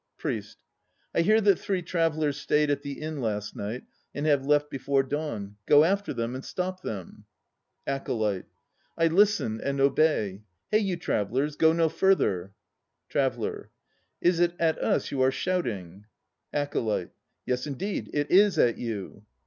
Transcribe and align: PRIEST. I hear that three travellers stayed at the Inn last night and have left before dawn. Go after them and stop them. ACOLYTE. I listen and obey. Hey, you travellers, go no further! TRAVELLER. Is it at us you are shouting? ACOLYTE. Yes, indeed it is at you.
PRIEST. 0.17 0.57
I 1.13 1.21
hear 1.21 1.39
that 1.41 1.59
three 1.59 1.83
travellers 1.83 2.35
stayed 2.35 2.71
at 2.71 2.81
the 2.81 2.93
Inn 2.93 3.21
last 3.21 3.55
night 3.55 3.83
and 4.15 4.25
have 4.25 4.47
left 4.47 4.71
before 4.71 5.03
dawn. 5.03 5.57
Go 5.67 5.83
after 5.83 6.11
them 6.11 6.33
and 6.33 6.43
stop 6.43 6.81
them. 6.81 7.25
ACOLYTE. 7.85 8.45
I 8.97 9.07
listen 9.09 9.61
and 9.63 9.79
obey. 9.79 10.41
Hey, 10.71 10.79
you 10.79 10.97
travellers, 10.97 11.55
go 11.55 11.71
no 11.71 11.87
further! 11.87 12.55
TRAVELLER. 13.09 13.69
Is 14.21 14.39
it 14.39 14.53
at 14.57 14.79
us 14.79 15.11
you 15.11 15.21
are 15.21 15.29
shouting? 15.29 16.07
ACOLYTE. 16.51 17.11
Yes, 17.45 17.67
indeed 17.67 18.09
it 18.11 18.31
is 18.31 18.57
at 18.57 18.79
you. 18.79 19.23